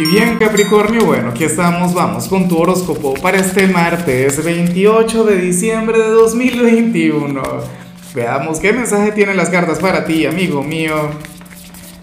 [0.00, 5.36] Y bien Capricornio, bueno, aquí estamos, vamos con tu horóscopo para este martes 28 de
[5.36, 7.42] diciembre de 2021.
[8.14, 11.10] Veamos qué mensaje tienen las cartas para ti, amigo mío.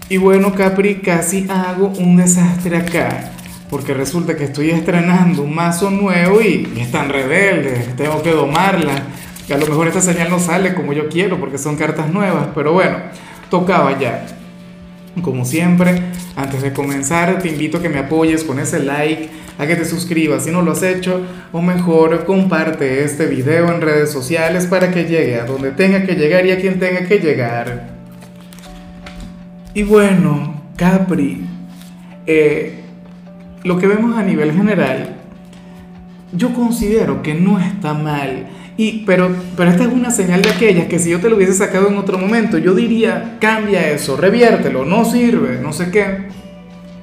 [0.08, 3.32] Y bueno Capri, casi hago un desastre acá,
[3.68, 8.30] porque resulta que estoy estrenando un mazo nuevo y, y es tan rebelde, tengo que
[8.30, 8.94] domarla.
[9.48, 12.46] Que a lo mejor esta señal no sale como yo quiero porque son cartas nuevas,
[12.54, 12.98] pero bueno,
[13.50, 14.37] tocaba ya.
[15.22, 16.00] Como siempre,
[16.36, 19.84] antes de comenzar, te invito a que me apoyes con ese like, a que te
[19.84, 24.90] suscribas si no lo has hecho, o mejor, comparte este video en redes sociales para
[24.90, 27.88] que llegue a donde tenga que llegar y a quien tenga que llegar.
[29.74, 31.44] Y bueno, Capri,
[32.26, 32.80] eh,
[33.64, 35.16] lo que vemos a nivel general,
[36.32, 40.86] yo considero que no está mal y, pero, pero esta es una señal de aquellas
[40.86, 44.84] que si yo te lo hubiese sacado en otro momento, yo diría, cambia eso, reviértelo,
[44.84, 46.28] no sirve, no sé qué.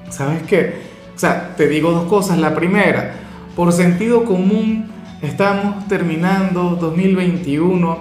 [0.10, 0.76] ¿Sabes qué?
[1.14, 2.38] O sea, te digo dos cosas.
[2.38, 3.16] La primera,
[3.58, 4.90] por sentido común,
[5.22, 7.98] estamos terminando 2021.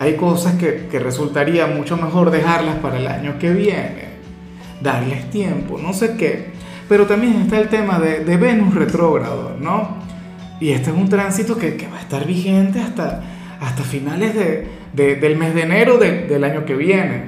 [0.00, 4.04] Hay cosas que, que resultaría mucho mejor dejarlas para el año que viene.
[4.82, 6.52] Darles tiempo, no sé qué.
[6.90, 10.03] Pero también está el tema de, de Venus retrógrado, ¿no?
[10.60, 13.22] Y este es un tránsito que, va a estar vigente hasta,
[13.84, 17.24] finales de, de, del mes de enero de, del año que viene.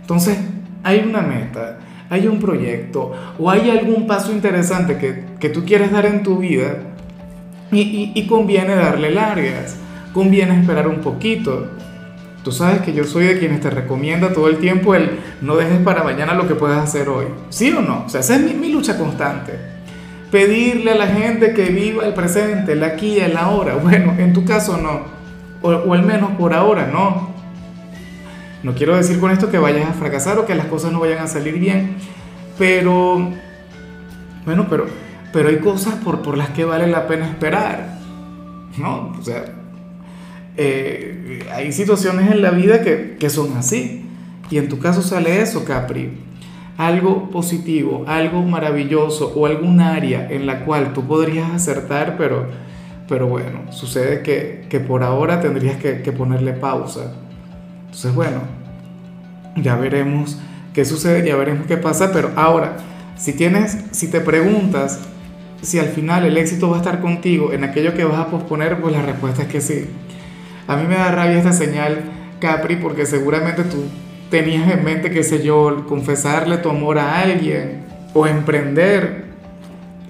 [0.00, 0.38] Entonces,
[0.82, 1.78] hay una meta,
[2.10, 6.78] hay un proyecto o hay algún paso interesante que, tú quieres dar en tu vida
[7.70, 9.76] y, conviene darle largas,
[10.12, 11.68] conviene esperar un poquito.
[12.42, 15.78] Tú sabes que yo soy de quienes te recomienda todo el tiempo el no dejes
[15.78, 17.26] para mañana lo que puedas hacer hoy.
[17.50, 18.04] ¿Sí o no?
[18.06, 19.81] O sea, esa es mi lucha constante
[20.32, 23.76] pedirle a la gente que viva el presente, el aquí y el ahora.
[23.76, 25.02] Bueno, en tu caso no,
[25.60, 27.30] o, o, al menos por ahora no.
[28.64, 31.18] No quiero decir con esto que vayas a fracasar o que las cosas no vayan
[31.18, 31.96] a salir bien,
[32.58, 33.30] pero,
[34.44, 34.86] bueno, pero,
[35.32, 37.98] pero hay cosas por, por las que vale la pena esperar,
[38.78, 39.12] ¿no?
[39.18, 39.44] O sea,
[40.56, 44.06] eh, hay situaciones en la vida que, que son así,
[44.48, 46.31] y en tu caso sale eso, Capri
[46.76, 52.46] algo positivo, algo maravilloso o algún área en la cual tú podrías acertar, pero,
[53.08, 57.12] pero bueno, sucede que, que por ahora tendrías que, que, ponerle pausa.
[57.84, 58.40] Entonces, bueno,
[59.56, 60.38] ya veremos
[60.72, 62.76] qué sucede, ya veremos qué pasa, pero ahora,
[63.16, 65.00] si tienes, si te preguntas
[65.62, 68.80] si al final el éxito va a estar contigo en aquello que vas a posponer,
[68.80, 69.86] pues la respuesta es que sí.
[70.66, 72.02] A mí me da rabia esta señal,
[72.40, 73.84] Capri, porque seguramente tú
[74.32, 77.82] tenías en mente, qué sé yo, confesarle tu amor a alguien
[78.14, 79.26] o emprender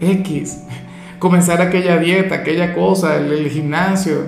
[0.01, 0.63] X,
[1.19, 4.27] comenzar aquella dieta, aquella cosa, el, gimnasio,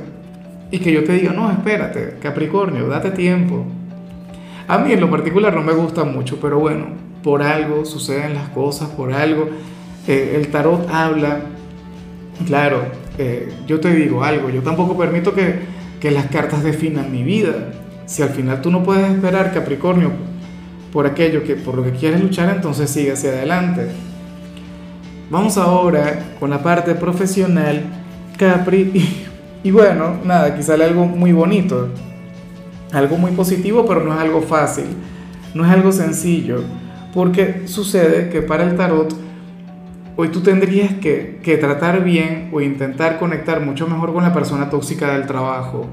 [0.73, 3.65] y que yo te diga, no, espérate, Capricornio, date tiempo.
[4.67, 6.87] A mí en lo particular no me gusta mucho, pero bueno,
[7.23, 9.49] por algo suceden las cosas, por algo
[10.09, 11.39] eh, el tarot habla.
[12.49, 12.83] Claro,
[13.17, 15.55] eh, yo te digo algo, yo tampoco permito que,
[16.01, 17.71] que las cartas definan mi vida
[18.07, 20.11] si al final tú no puedes esperar, Capricornio,
[20.93, 23.89] por aquello que por lo que quieres luchar, entonces sigue hacia adelante.
[25.31, 27.83] Vamos ahora con la parte profesional,
[28.37, 28.93] Capri,
[29.63, 31.89] y, bueno, nada, aquí sale algo muy bonito,
[32.93, 34.85] algo muy positivo, pero no es algo fácil,
[35.55, 36.63] no es algo sencillo,
[37.15, 39.15] porque sucede que para el tarot,
[40.17, 44.69] hoy tú tendrías que, que tratar bien o intentar conectar mucho mejor con la persona
[44.69, 45.89] tóxica del trabajo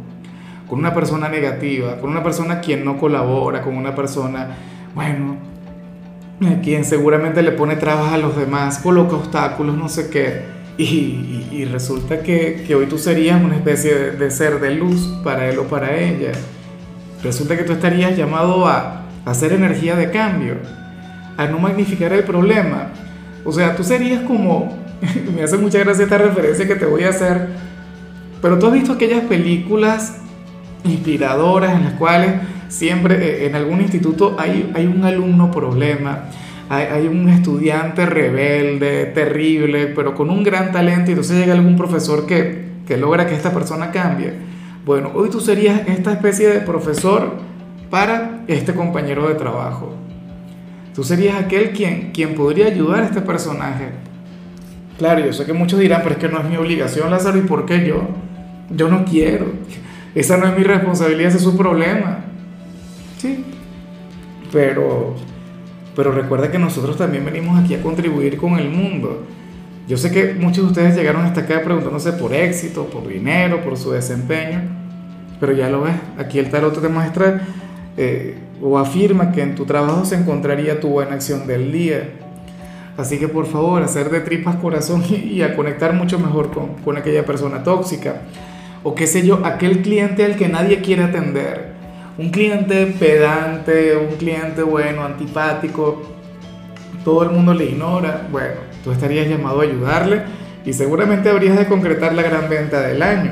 [0.72, 4.56] con una persona negativa, con una persona quien no colabora, con una persona,
[4.96, 5.36] bueno,
[6.64, 10.44] quien seguramente le pone trabas a los demás, coloca obstáculos, no sé qué.
[10.78, 14.74] Y, y, y resulta que, que, hoy tú serías una especie de, de, ser de
[14.74, 16.32] luz para él o para ella.
[17.22, 20.56] Resulta que tú estarías llamado a, a hacer energía de cambio,
[21.36, 22.92] a no magnificar el problema.
[23.44, 24.74] O sea, tú serías como,
[25.36, 27.50] me hace mucha gracia esta referencia que te voy a hacer,
[28.42, 30.22] pero tú has visto aquellas películas
[30.84, 32.34] inspiradoras en las cuales
[32.68, 36.26] siempre eh, en algún instituto hay, hay un alumno problema,
[36.70, 41.76] hay, hay, un estudiante rebelde, terrible, pero con un gran talento y entonces llega algún
[41.76, 44.34] profesor que, que logra que esta persona cambie.
[44.86, 47.36] Bueno, hoy tú serías esta especie de profesor
[47.90, 49.94] para este compañero de trabajo.
[50.96, 53.90] Tú serías aquel quien, quien podría ayudar a este personaje.
[54.98, 57.42] Claro, yo sé que muchos dirán, pero es que no es mi obligación, Lázaro, ¿y
[57.42, 58.02] por qué yo?
[58.70, 59.46] Yo no quiero.
[60.14, 62.26] Esa no es mi responsabilidad, ese es su problema.
[63.18, 63.46] Sí.
[64.52, 65.16] Pero,
[65.96, 69.26] pero recuerda que nosotros también venimos aquí a contribuir con el mundo.
[69.88, 73.78] Yo sé que muchos de ustedes llegaron hasta acá preguntándose por éxito, por dinero, por
[73.78, 74.62] su desempeño,
[75.40, 77.42] pero ya lo ves, aquí el tarot te muestra
[77.98, 82.10] eh, o afirma que en tu trabajo se encontraría tu buena acción del día.
[82.98, 86.98] Así que por favor, hacer de tripas corazón y, a conectar mucho mejor con, con
[86.98, 88.22] aquella persona tóxica.
[88.84, 91.72] O qué sé yo, aquel cliente al que nadie quiere atender.
[92.18, 96.02] Un cliente pedante, un cliente bueno, antipático,
[97.04, 98.28] todo el mundo le ignora.
[98.32, 100.22] Bueno, tú estarías llamado a ayudarle
[100.66, 103.32] y seguramente habrías de concretar la gran venta del año.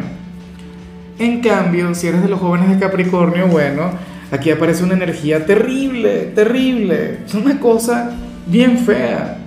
[1.17, 3.91] En cambio, si eres de los jóvenes de Capricornio, bueno,
[4.31, 7.19] aquí aparece una energía terrible, terrible.
[7.25, 8.11] Es una cosa
[8.45, 9.37] bien fea.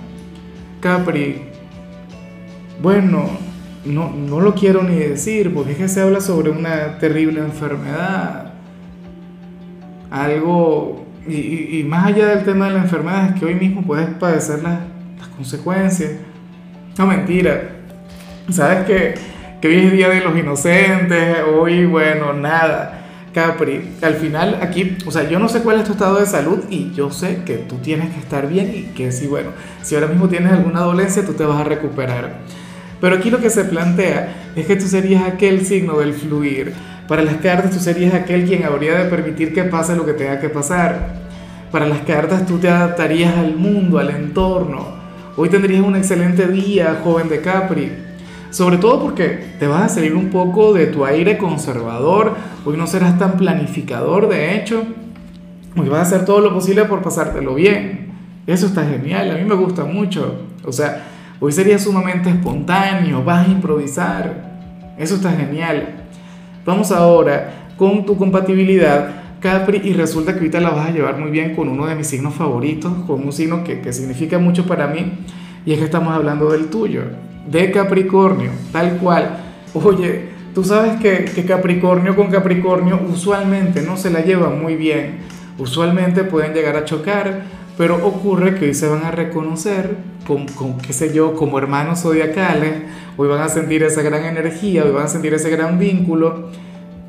[0.79, 1.43] Capri,
[2.81, 3.42] bueno,
[3.85, 8.53] no, no lo quiero ni decir, porque es que se habla sobre una terrible enfermedad.
[10.09, 14.61] Algo, y, más allá del tema de la enfermedad, es que hoy mismo puedes padecer
[14.61, 14.79] las,
[15.17, 16.11] las consecuencias.
[16.97, 17.71] No, mentira.
[18.51, 19.15] ¿Sabes que,
[19.61, 21.37] que hoy es Día de los Inocentes?
[21.53, 22.99] Hoy, bueno, nada.
[23.33, 26.65] Capri, al final aquí, o sea, yo no sé cuál es tu estado de salud
[26.69, 29.49] y yo sé que tú tienes que estar bien y que si, bueno,
[29.81, 32.35] si ahora mismo tienes alguna dolencia, tú te vas a recuperar.
[33.03, 36.71] Pero aquí lo que se plantea es que tú serías aquel signo del fluir.
[37.05, 40.39] Para las cartas tú serías aquel quien habría de permitir que pase lo que tenga
[40.39, 41.15] que pasar.
[41.69, 44.85] Para las cartas tú te adaptarías al mundo, al entorno.
[45.35, 47.91] Hoy tendrías un excelente día, joven de Capri.
[48.51, 52.35] Sobre todo porque te vas a salir un poco de tu aire conservador.
[52.63, 54.81] Hoy no serás tan planificador, de hecho.
[55.75, 58.13] Hoy vas a hacer todo lo posible por pasártelo bien.
[58.47, 60.35] Eso está genial, a mí me gusta mucho.
[60.63, 61.12] O sea,
[61.43, 64.53] hoy sería sumamente espontáneo, vas a improvisar.
[64.97, 66.05] Eso está genial.
[66.65, 71.31] Vamos ahora con tu compatibilidad Capri y resulta que ahorita la vas a llevar muy
[71.31, 74.87] bien con uno de mis signos favoritos, con un signo que, que significa mucho para
[74.87, 75.17] mí
[75.65, 77.01] y es que estamos hablando del tuyo,
[77.45, 79.37] de Capricornio, tal cual.
[79.73, 85.17] Oye, tú sabes que, Capricornio con Capricornio usualmente no se la llevan muy bien,
[85.57, 87.43] usualmente pueden llegar a chocar,
[87.77, 89.97] pero ocurre que hoy se van a reconocer
[90.27, 92.83] con, con, qué sé yo, como hermanos zodiacales,
[93.17, 96.49] hoy van a sentir esa gran energía, hoy van a sentir ese gran vínculo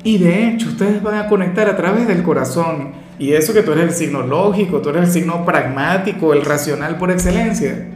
[0.05, 2.91] y de hecho, ustedes van a conectar a través del corazón.
[3.17, 6.99] Y eso que tú eres el signo lógico, tú eres el signo pragmático, el racional
[6.99, 7.87] por excelencia.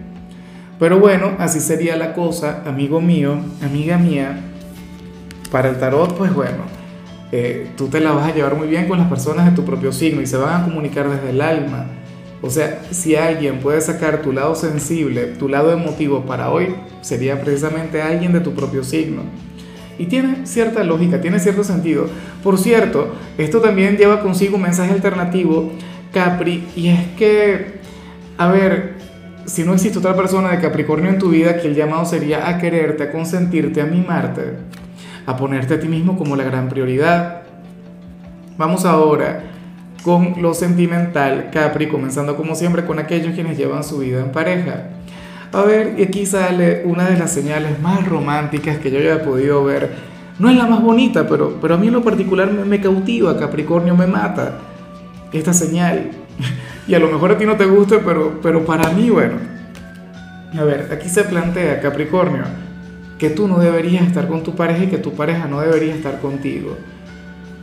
[0.79, 4.39] Pero bueno, así sería la cosa, amigo mío, amiga mía.
[5.51, 6.63] Para el tarot, pues bueno,
[7.31, 9.91] eh, tú te la vas a llevar muy bien con las personas de tu propio
[9.91, 11.85] signo y se van a comunicar desde el alma.
[12.41, 17.41] O sea, si alguien puede sacar tu lado sensible, tu lado emotivo para hoy, sería
[17.41, 19.23] precisamente alguien de tu propio signo.
[19.97, 22.07] Y tiene cierta lógica, tiene cierto sentido.
[22.41, 25.71] Por cierto, esto también lleva consigo un mensaje alternativo,
[26.13, 27.79] Capri, y es que,
[28.37, 28.93] a ver,
[29.45, 32.57] si no existe otra persona de Capricornio en tu vida, que el llamado sería a
[32.57, 34.53] quererte, a consentirte, a mimarte,
[35.25, 37.41] a ponerte a ti mismo como la gran prioridad.
[38.57, 39.48] Vamos ahora
[40.09, 44.85] con lo sentimental, Capri, comenzando como siempre con aquellos quienes llevan su vida en pareja.
[45.51, 49.63] A ver, y aquí sale una de las señales más románticas que yo haya podido
[49.63, 49.91] ver.
[50.39, 53.37] No es la más bonita, pero, pero a mí en lo particular me, me cautiva,
[53.37, 54.57] Capricornio me mata.
[55.31, 56.09] Esta señal.
[56.87, 59.35] Y a lo mejor a ti no te guste, pero, pero para mí, bueno.
[60.57, 62.45] A ver, aquí se plantea, Capricornio,
[63.19, 66.19] que tú no deberías estar con tu pareja y que tu pareja no debería estar
[66.19, 66.75] contigo.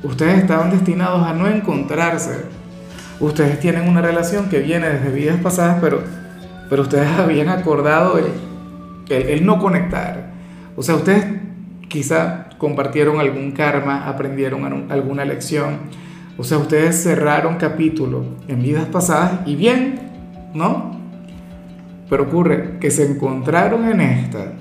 [0.03, 2.45] Ustedes estaban destinados a no encontrarse.
[3.19, 6.01] Ustedes tienen una relación que viene desde vidas pasadas, pero
[6.69, 8.19] pero ustedes habían acordado
[9.09, 10.31] el, no conectar.
[10.76, 11.25] O sea, ustedes
[11.88, 15.79] quizá compartieron algún karma, aprendieron alguna lección.
[16.38, 20.00] O sea, ustedes cerraron capítulo en vidas pasadas y bien,
[20.55, 20.97] ¿no?
[22.11, 24.53] Pero ocurre que se encontraron en esta,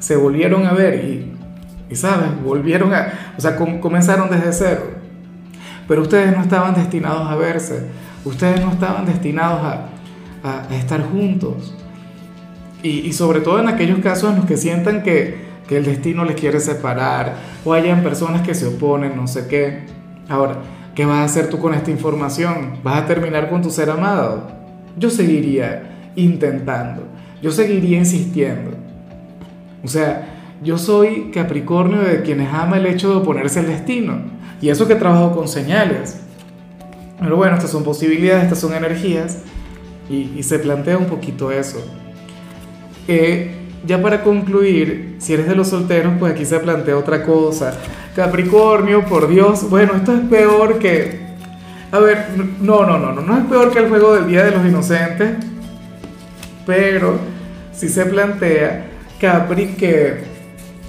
[0.00, 1.29] se volvieron a ver y,
[1.90, 2.28] y ¿sabes?
[2.42, 4.82] Volvieron a, o sea, comenzaron desde cero.
[5.88, 7.82] Pero ustedes no estaban destinados a verse,
[8.24, 9.88] ustedes no estaban destinados a,
[10.42, 11.74] a, estar juntos.
[12.82, 15.36] Y, sobre todo en aquellos casos en los que sientan que,
[15.68, 19.80] que el destino les quiere separar o hayan personas que se oponen, no sé qué.
[20.28, 20.54] Ahora,
[20.94, 22.78] ¿qué vas a hacer tú con esta información?
[22.82, 24.48] ¿Vas a terminar con tu ser amado?
[24.96, 27.02] Yo seguiría intentando,
[27.42, 28.70] yo seguiría insistiendo.
[29.84, 34.20] O sea, yo soy Capricornio de quienes ama el hecho de oponerse al destino.
[34.60, 36.20] Y eso que trabajo con señales.
[37.18, 39.38] Pero bueno, estas son posibilidades, estas son energías
[40.08, 41.78] y, se plantea un poquito eso.
[43.86, 47.74] ya para concluir, si eres de los solteros, pues aquí se plantea otra cosa.
[48.14, 51.30] Capricornio, por Dios, bueno, esto es peor que...
[51.92, 52.26] A ver,
[52.60, 55.36] no, no, no, no, no es peor que el juego del Día de los Inocentes,
[56.64, 57.18] pero
[57.72, 58.86] si se plantea,
[59.20, 60.29] Capri, que,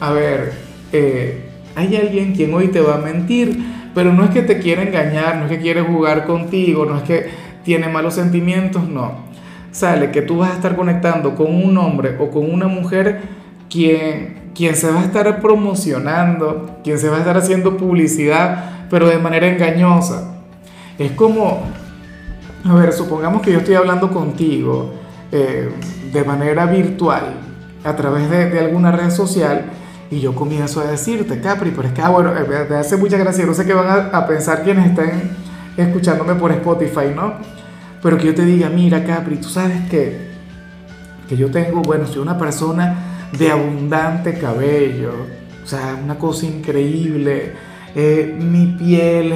[0.01, 0.51] a ver,
[0.91, 3.55] eh, hay alguien quien hoy te va a mentir,
[3.93, 7.03] pero no es que te quiera engañar, no es que quiere jugar contigo, no es
[7.03, 7.29] que
[7.63, 9.29] tiene malos sentimientos, no.
[9.71, 13.21] sale que tú vas a estar conectando con un hombre o con una mujer
[13.69, 19.07] quien, quien se va a estar promocionando, quien se va a estar haciendo publicidad, pero
[19.07, 20.33] de manera engañosa.
[20.97, 21.61] Es como,
[22.65, 24.93] a ver, supongamos que yo estoy hablando contigo
[25.31, 25.69] eh,
[26.11, 27.35] de manera virtual,
[27.83, 29.65] a través de, de, alguna red social,
[30.11, 33.17] y yo comienzo a decirte, Capri, pero es que, ah, bueno, eh, me hace mucha
[33.17, 35.09] gracia, no sé qué van a, a pensar quienes están
[35.77, 37.35] escuchándome por Spotify, ¿no?
[38.03, 40.31] Pero que yo te diga, mira, Capri, tú sabes que,
[41.29, 45.13] que yo tengo, bueno, soy una persona de abundante cabello,
[45.63, 47.53] o sea, una cosa increíble,
[47.95, 49.33] eh, mi piel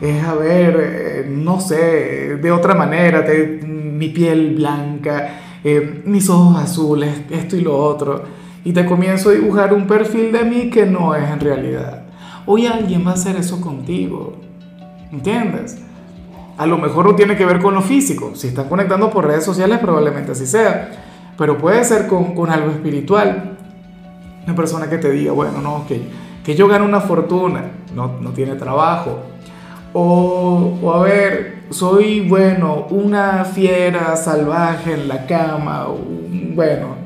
[0.00, 6.28] es, a ver, eh, no sé, de otra manera, de, mi piel blanca, eh, mis
[6.28, 8.24] ojos azules, esto y lo otro,
[8.64, 12.02] y te comienzo a dibujar un perfil de mí que no es en realidad.
[12.46, 14.34] Hoy alguien va a hacer eso contigo,
[15.12, 15.78] ¿entiendes?
[16.56, 19.44] A lo mejor no tiene que ver con lo físico, si están conectando por redes
[19.44, 20.90] sociales probablemente así sea,
[21.36, 23.56] pero puede ser con, algo espiritual.
[24.46, 26.00] Una persona que te diga, bueno, no, que,
[26.44, 29.20] que yo gano una fortuna, no, no tiene trabajo,
[29.92, 35.86] o, o, a ver, soy, bueno, una fiera salvaje en la cama,
[36.54, 37.03] bueno,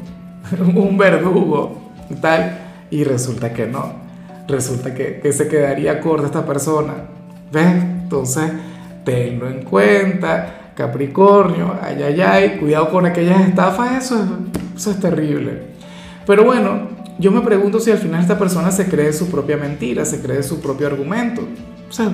[0.75, 1.91] un verdugo,
[2.21, 2.59] tal,
[2.91, 3.93] y resulta que no,
[4.47, 6.95] resulta que, que se quedaría corta esta persona,
[7.53, 7.85] ¿ves?
[8.03, 8.51] Entonces,
[9.05, 15.01] tenlo en cuenta, Capricornio, ay, ay, ay, cuidado con aquellas estafas, eso es, eso es
[15.01, 15.63] terrible.
[16.25, 16.89] Pero bueno,
[17.19, 20.43] yo me pregunto si al final esta persona se cree su propia mentira, se cree
[20.43, 21.43] su propio argumento.
[21.89, 22.11] O sea,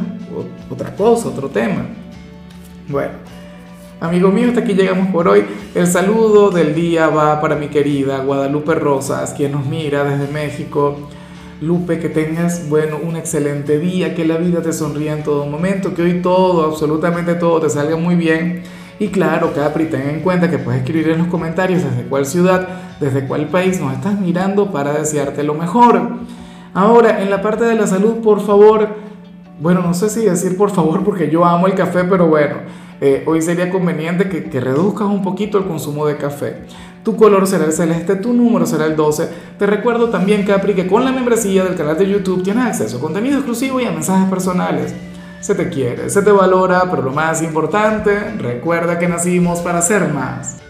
[0.71, 1.85] otra cosa, otro tema.
[2.89, 3.13] Bueno,
[4.01, 5.45] amigo mío, hasta aquí llegamos por hoy.
[5.75, 11.09] El saludo del día va para mi querida Guadalupe Rosas, quien nos mira desde México.
[11.61, 15.95] Lupe, que tengas, bueno, un excelente día, que la vida te sonría en todo momento,
[15.95, 18.63] que hoy todo, absolutamente todo te salga muy bien.
[18.99, 22.69] Y claro, Capri, ten en cuenta que puedes escribir en los comentarios desde cuál ciudad,
[23.01, 26.01] desde cuál país nos estás mirando para desearte lo mejor.
[26.75, 28.89] Ahora, en la parte de la salud, por favor,
[29.61, 32.57] bueno, no sé si decir por favor porque yo amo el café, pero bueno,
[33.07, 36.57] eh, hoy sería conveniente que, que reduzcas un poquito el consumo de café.
[37.03, 39.29] Tu color será el celeste, tu número será el 12.
[39.59, 43.01] Te recuerdo también, Capri, que con la membresía del canal de YouTube tienes acceso a
[43.01, 44.95] contenido exclusivo y a mensajes personales.
[45.41, 50.11] Se te quiere, se te valora, pero lo más importante, recuerda que nacimos para ser
[50.11, 50.57] más.